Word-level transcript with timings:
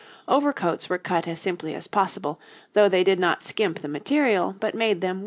Overcoats 0.27 0.89
were 0.89 0.97
cut 0.97 1.27
as 1.27 1.39
simply 1.39 1.75
as 1.75 1.85
possible, 1.87 2.39
though 2.73 2.89
they 2.89 3.03
did 3.03 3.19
not 3.19 3.43
skimp 3.43 3.83
the 3.83 3.87
material 3.87 4.55
but 4.59 4.73
made 4.73 5.01
them 5.01 5.07
wide 5.07 5.09
and 5.11 5.19
loose. 5.19 5.19